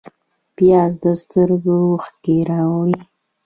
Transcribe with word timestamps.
پیاز 0.55 0.91
د 1.03 1.05
سترګو 1.21 1.75
اوښکې 1.91 2.37
راوړي 2.49 2.99